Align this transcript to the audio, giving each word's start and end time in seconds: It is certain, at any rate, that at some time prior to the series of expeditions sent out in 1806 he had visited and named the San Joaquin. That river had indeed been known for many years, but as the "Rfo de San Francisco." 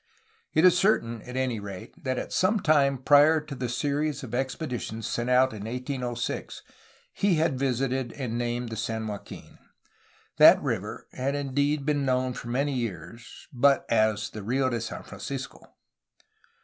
It 0.55 0.65
is 0.65 0.75
certain, 0.75 1.21
at 1.21 1.35
any 1.35 1.59
rate, 1.59 2.03
that 2.05 2.17
at 2.17 2.33
some 2.33 2.59
time 2.59 2.97
prior 2.97 3.39
to 3.41 3.53
the 3.53 3.69
series 3.69 4.23
of 4.23 4.33
expeditions 4.33 5.05
sent 5.05 5.29
out 5.29 5.53
in 5.53 5.65
1806 5.65 6.63
he 7.13 7.35
had 7.35 7.59
visited 7.59 8.11
and 8.13 8.35
named 8.35 8.69
the 8.69 8.75
San 8.77 9.05
Joaquin. 9.05 9.59
That 10.37 10.59
river 10.59 11.05
had 11.13 11.35
indeed 11.35 11.85
been 11.85 12.03
known 12.03 12.33
for 12.33 12.47
many 12.47 12.73
years, 12.73 13.47
but 13.53 13.85
as 13.91 14.31
the 14.31 14.41
"Rfo 14.41 14.71
de 14.71 14.81
San 14.81 15.03
Francisco." 15.03 15.61